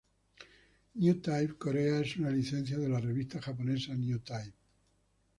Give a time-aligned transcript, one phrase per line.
[0.95, 4.55] Newtype Corea es una licencia de la revista japonesa Newtype.